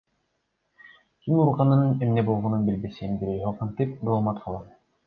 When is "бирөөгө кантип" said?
3.23-3.99